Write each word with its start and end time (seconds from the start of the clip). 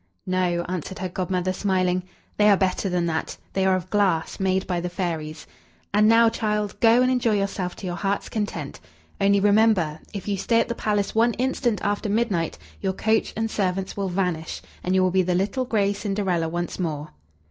"No," 0.25 0.65
answered 0.67 0.97
her 0.97 1.09
Godmother, 1.09 1.53
smiling; 1.53 2.01
"they 2.37 2.49
are 2.49 2.57
better 2.57 2.89
than 2.89 3.05
that 3.05 3.37
they 3.53 3.67
are 3.67 3.75
of 3.75 3.91
glass, 3.91 4.39
made 4.39 4.65
by 4.65 4.81
the 4.81 4.89
fairies. 4.89 5.45
And 5.93 6.07
now, 6.09 6.27
child, 6.27 6.75
go, 6.79 7.03
and 7.03 7.11
enjoy 7.11 7.33
yourself 7.35 7.75
to 7.75 7.85
your 7.85 7.97
heart's 7.97 8.27
content. 8.27 8.79
Only 9.21 9.39
remember, 9.39 9.99
if 10.11 10.27
you 10.27 10.37
stay 10.37 10.59
at 10.59 10.69
the 10.69 10.73
palace 10.73 11.13
one 11.13 11.33
instant 11.33 11.81
after 11.83 12.09
midnight, 12.09 12.57
your 12.81 12.93
coach 12.93 13.31
and 13.37 13.51
servants 13.51 13.95
will 13.95 14.09
vanish, 14.09 14.63
and 14.83 14.95
you 14.95 15.03
will 15.03 15.11
be 15.11 15.21
the 15.21 15.35
little 15.35 15.65
gray 15.65 15.93
Cinderella 15.93 16.49
once 16.49 16.79
more!" 16.79 17.09